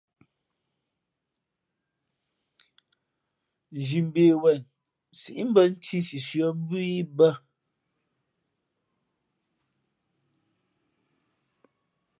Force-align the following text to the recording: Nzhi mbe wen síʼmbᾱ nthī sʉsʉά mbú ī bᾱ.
Nzhi 3.77 3.99
mbe 4.07 4.23
wen 4.41 4.59
síʼmbᾱ 5.19 5.61
nthī 5.71 5.97
sʉsʉά 6.07 6.47
mbú 6.59 6.75
ī 6.95 6.99
bᾱ. 7.17 7.29